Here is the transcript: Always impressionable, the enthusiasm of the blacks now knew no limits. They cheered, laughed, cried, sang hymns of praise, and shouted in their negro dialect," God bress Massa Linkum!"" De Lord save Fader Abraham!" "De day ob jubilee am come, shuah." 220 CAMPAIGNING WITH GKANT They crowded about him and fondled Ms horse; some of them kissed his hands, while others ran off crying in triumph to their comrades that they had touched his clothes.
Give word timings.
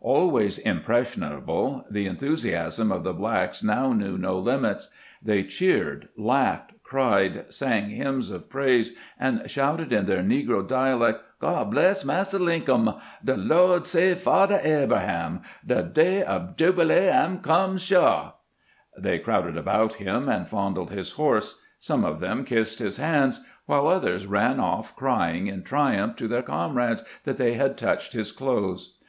Always 0.00 0.58
impressionable, 0.58 1.84
the 1.88 2.06
enthusiasm 2.06 2.90
of 2.90 3.04
the 3.04 3.12
blacks 3.12 3.62
now 3.62 3.92
knew 3.92 4.18
no 4.18 4.34
limits. 4.34 4.88
They 5.22 5.44
cheered, 5.44 6.08
laughed, 6.18 6.72
cried, 6.82 7.54
sang 7.54 7.90
hymns 7.90 8.28
of 8.32 8.50
praise, 8.50 8.96
and 9.20 9.48
shouted 9.48 9.92
in 9.92 10.06
their 10.06 10.24
negro 10.24 10.66
dialect," 10.66 11.20
God 11.40 11.70
bress 11.70 12.04
Massa 12.04 12.40
Linkum!"" 12.40 12.92
De 13.24 13.36
Lord 13.36 13.86
save 13.86 14.18
Fader 14.18 14.58
Abraham!" 14.64 15.42
"De 15.64 15.80
day 15.84 16.24
ob 16.24 16.56
jubilee 16.56 17.08
am 17.10 17.38
come, 17.38 17.76
shuah." 17.76 18.32
220 18.32 18.32
CAMPAIGNING 18.32 18.34
WITH 18.96 18.98
GKANT 18.98 19.02
They 19.04 19.18
crowded 19.20 19.56
about 19.56 19.94
him 19.94 20.28
and 20.28 20.48
fondled 20.48 20.92
Ms 20.92 21.12
horse; 21.12 21.60
some 21.78 22.04
of 22.04 22.18
them 22.18 22.44
kissed 22.44 22.80
his 22.80 22.96
hands, 22.96 23.46
while 23.66 23.86
others 23.86 24.26
ran 24.26 24.58
off 24.58 24.96
crying 24.96 25.46
in 25.46 25.62
triumph 25.62 26.16
to 26.16 26.26
their 26.26 26.42
comrades 26.42 27.04
that 27.22 27.36
they 27.36 27.54
had 27.54 27.76
touched 27.78 28.12
his 28.12 28.32
clothes. 28.32 28.94